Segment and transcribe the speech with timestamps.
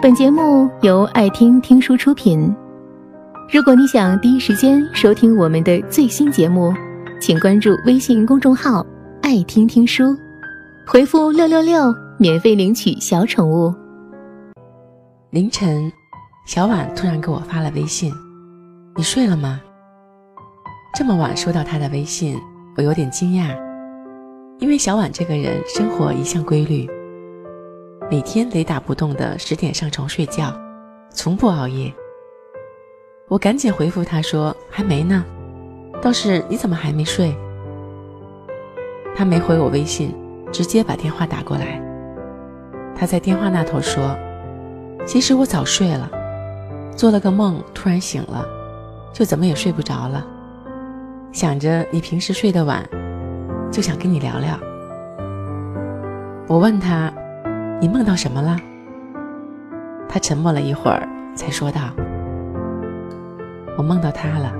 [0.00, 2.54] 本节目由爱听听书出品。
[3.52, 6.72] 如果你想第一时间收听我们的最新节目，
[7.20, 8.86] 请关注微信公众号
[9.22, 10.16] “爱听听书”，
[10.86, 13.74] 回复“六六六”免费领取小宠物。
[15.30, 15.90] 凌晨，
[16.46, 18.12] 小婉突然给我发了微信
[18.94, 19.60] ：“你睡了吗？”
[20.94, 22.38] 这么晚收到她的微信，
[22.76, 23.52] 我有点惊讶，
[24.60, 26.88] 因为小婉这个人生活一向规律。
[28.10, 30.50] 每天雷打不动的十点上床睡觉，
[31.10, 31.92] 从不熬夜。
[33.28, 35.22] 我赶紧回复他说：“还没呢。”
[36.00, 37.36] 倒是你怎么还没睡？
[39.14, 40.14] 他没回我微信，
[40.50, 41.78] 直接把电话打过来。
[42.96, 44.16] 他在电话那头说
[45.04, 46.10] ：“其实我早睡了，
[46.96, 48.42] 做了个梦，突然醒了，
[49.12, 50.26] 就怎么也睡不着了。
[51.30, 52.88] 想着你平时睡得晚，
[53.70, 54.58] 就想跟你聊聊。”
[56.48, 57.12] 我问他。
[57.80, 58.56] 你梦到什么了？
[60.08, 61.80] 他沉默了一会儿，才说道
[63.78, 64.52] ：“我梦到他了。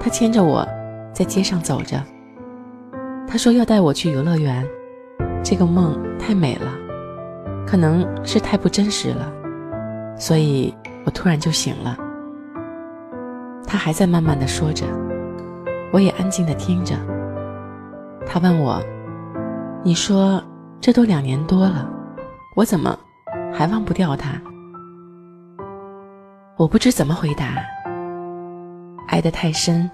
[0.00, 0.66] 他牵着我，
[1.12, 2.02] 在街上走着。
[3.28, 4.66] 他说要带我去游乐园。
[5.42, 6.72] 这个梦太美了，
[7.66, 9.30] 可能是太不真实了，
[10.16, 11.96] 所以我突然就醒了。
[13.66, 14.86] 他还在慢慢的说着，
[15.92, 16.96] 我也安静的听着。
[18.26, 18.82] 他问我：
[19.84, 20.42] 你说？”
[20.84, 21.88] 这都两年多了，
[22.54, 22.94] 我怎么
[23.54, 24.38] 还忘不掉他？
[26.58, 27.64] 我不知怎么回答。
[29.08, 29.90] 爱得太深，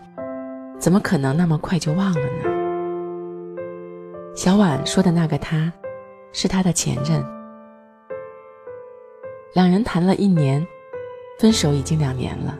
[0.81, 3.55] 怎么可能那么快就忘了呢？
[4.35, 5.73] 小婉说的那个他，
[6.33, 7.25] 是他的前任。
[9.55, 10.67] 两人谈了一年，
[11.39, 12.59] 分手已经两年了。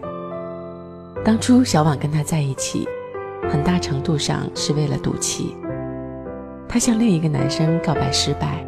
[1.25, 2.89] 当初小婉跟他在一起，
[3.51, 5.57] 很大程度上是为了赌气。
[6.73, 8.65] 她向另一个男生告白失败，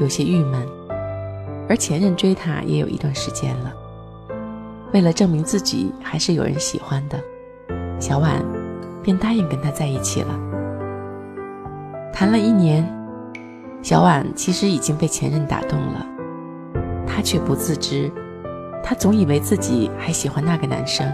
[0.00, 0.60] 有些郁闷，
[1.68, 3.72] 而前任追她也有一段时间了。
[4.92, 7.16] 为了证明自己还是有人喜欢的，
[8.00, 8.44] 小婉
[9.04, 10.36] 便答应跟他在一起了。
[12.12, 12.84] 谈了一年，
[13.82, 16.04] 小婉其实已经被前任打动了，
[17.06, 18.10] 她却不自知。
[18.82, 21.08] 她总以为自己还喜欢那个男生，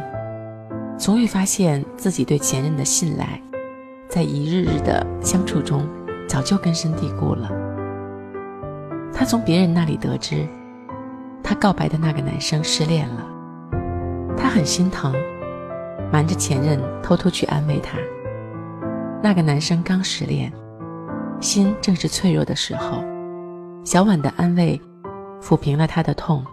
[0.98, 3.38] 从未发现自己对前任的信赖，
[4.08, 5.86] 在一日日的相处中。
[6.26, 7.50] 早就根深蒂固了。
[9.12, 10.46] 他从别人那里得知，
[11.42, 13.24] 他告白的那个男生失恋了，
[14.36, 15.14] 他很心疼，
[16.12, 17.96] 瞒着前任偷偷去安慰他。
[19.22, 20.52] 那个男生刚失恋，
[21.40, 23.02] 心正是脆弱的时候，
[23.84, 24.80] 小婉的安慰
[25.40, 26.44] 抚平了他的痛。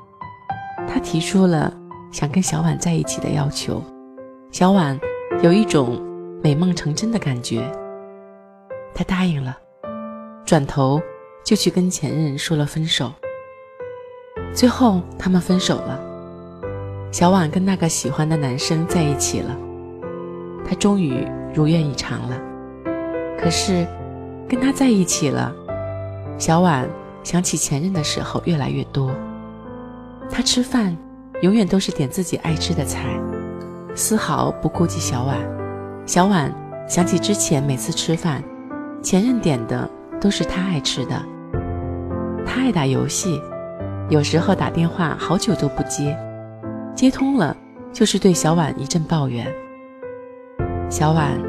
[0.88, 1.74] 他提出了
[2.12, 3.82] 想跟小婉在一起的要求，
[4.52, 5.00] 小婉
[5.42, 6.02] 有一种
[6.44, 7.70] 美梦成真的感觉。
[8.94, 9.58] 他答应了，
[10.46, 11.02] 转头
[11.44, 13.12] 就去跟前任说了分手。
[14.54, 16.00] 最后他们分手了，
[17.12, 19.56] 小婉跟那个喜欢的男生在一起了，
[20.68, 22.38] 她终于如愿以偿了。
[23.40, 23.88] 可是，
[24.48, 25.54] 跟他在一起了，
[26.38, 26.88] 小婉
[27.24, 29.12] 想起前任的时候越来越多。
[30.30, 30.96] 他吃饭
[31.42, 33.06] 永远都是点自己爱吃的菜，
[33.96, 35.38] 丝毫不顾及小婉。
[36.06, 36.54] 小婉
[36.88, 38.44] 想起之前每次吃饭。
[39.02, 39.90] 前任点的
[40.20, 41.22] 都是他爱吃的。
[42.46, 43.42] 他爱打游戏，
[44.10, 46.18] 有时候打电话好久都不接，
[46.96, 47.56] 接通了
[47.92, 49.48] 就是对小婉一阵抱怨。
[50.90, 51.40] 小婉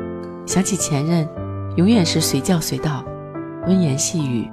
[0.47, 1.29] 想起前任，
[1.77, 3.05] 永远是随叫随到，
[3.67, 4.51] 温言细语。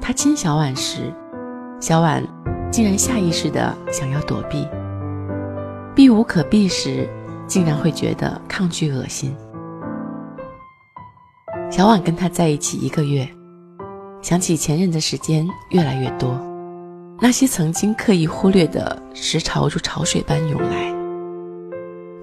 [0.00, 1.12] 他亲小婉时，
[1.80, 2.22] 小婉
[2.70, 4.68] 竟然下意识的想要躲避，
[5.94, 7.08] 避无可避时，
[7.46, 9.34] 竟然会觉得抗拒恶心。
[11.72, 13.26] 小婉跟他在一起一个月，
[14.20, 16.38] 想起前任的时间越来越多，
[17.18, 20.94] 那些曾经刻意忽略的时潮如潮水般涌来。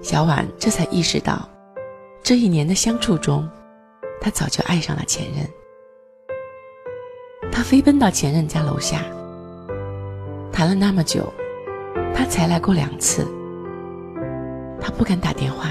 [0.02, 1.48] 小婉这才意识到，
[2.22, 3.44] 这一年的相处中，
[4.20, 5.44] 他早就爱上了前任。
[7.50, 9.02] 他飞奔到前任家楼下，
[10.52, 11.26] 谈了那么久，
[12.14, 13.26] 他才来过两次。
[14.80, 15.70] 他不敢打电话，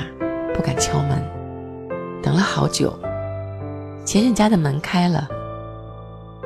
[0.54, 2.94] 不敢敲门，等了好久。
[4.10, 5.28] 前任家的门开了，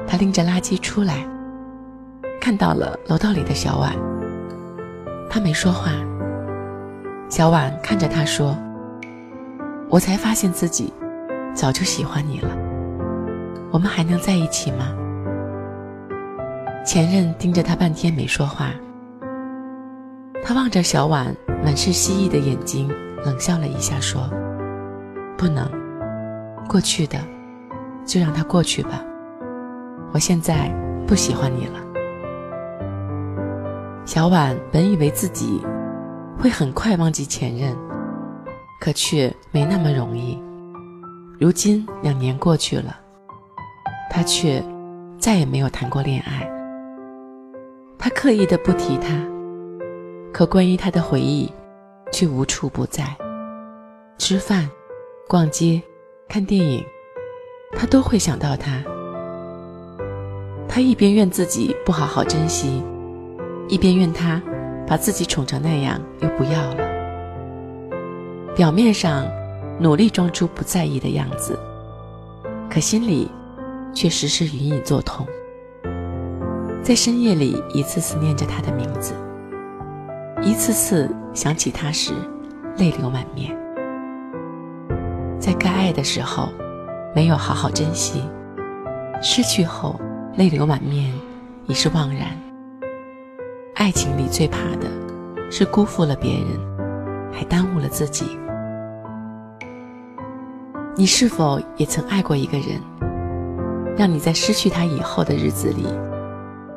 [0.06, 1.26] 他拎着垃圾出来，
[2.42, 3.96] 看到了楼道里的小婉。
[5.30, 5.94] 他没说话。
[7.30, 8.54] 小婉看着他说
[9.90, 10.94] ：“我才发现自己
[11.54, 12.50] 早就喜欢你了，
[13.72, 14.94] 我们还能在一起吗？”
[16.86, 18.72] 前任盯着他半天没说话。
[20.44, 21.34] 他望着小婉
[21.64, 22.92] 满是希冀的眼睛，
[23.24, 24.30] 冷笑了一下说
[25.40, 25.66] ：“不能，
[26.68, 27.18] 过去的。”
[28.06, 29.04] 就让它过去吧。
[30.14, 30.70] 我现在
[31.08, 31.80] 不喜欢你了。
[34.06, 35.62] 小婉本以为自己
[36.38, 37.76] 会很快忘记前任，
[38.80, 40.42] 可却没那么容易。
[41.40, 42.98] 如今两年过去了，
[44.10, 44.64] 她却
[45.18, 46.50] 再也没有谈过恋爱。
[47.98, 49.08] 她刻意的不提他，
[50.34, 51.50] 可关于他的回忆
[52.12, 53.06] 却无处不在。
[54.18, 54.70] 吃饭、
[55.28, 55.82] 逛街、
[56.28, 56.86] 看电影，
[57.76, 58.84] 他都会想到他。
[60.68, 62.84] 他一边怨自己不好好珍惜。
[63.70, 64.42] 一边怨他
[64.86, 66.94] 把自己宠成那样，又不要了。
[68.56, 69.26] 表面上
[69.80, 71.58] 努力装出不在意的样子，
[72.70, 73.32] 可心里
[73.94, 75.26] 却时时隐隐作痛。
[76.84, 79.14] 在深夜里一次次念着他的名字，
[80.42, 82.12] 一次次想起他时，
[82.78, 83.58] 泪流满面。
[85.40, 86.50] 在该爱的时候，
[87.16, 88.22] 没有好好珍惜；
[89.22, 90.00] 失去后，
[90.36, 91.14] 泪流满面，
[91.68, 92.36] 已是惘然。
[93.76, 94.88] 爱情里最怕的，
[95.52, 98.38] 是辜负了别人，还耽误了自己。
[100.96, 102.82] 你是否也曾爱过一个人，
[103.96, 105.86] 让你在失去他以后的日子里，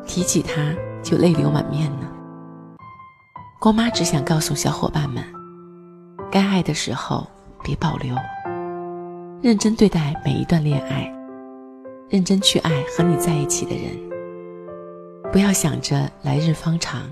[0.06, 2.06] 提起他就泪流满面呢？
[3.59, 5.25] 郭妈只想告诉小伙伴们：
[6.31, 7.27] 该爱的时候
[7.62, 8.15] 别保留，
[9.46, 11.08] 认真对待每一段恋爱，
[12.08, 13.96] 认真去爱和你在一起的人。
[15.32, 17.02] 不要想着来日方长，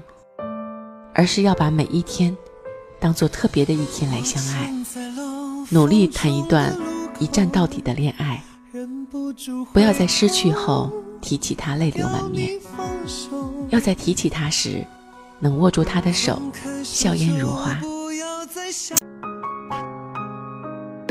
[1.15, 2.37] 而是要把每一天
[2.99, 4.69] 当做特别的一天来相爱，
[5.71, 6.77] 努力谈一段
[7.21, 8.43] 一站到底的恋爱。
[9.73, 10.93] 不要在失去后
[11.23, 12.51] 提起他泪流满面，
[13.69, 14.85] 要在提起他时
[15.39, 16.43] 能握住他的手，
[16.83, 17.81] 笑颜如花。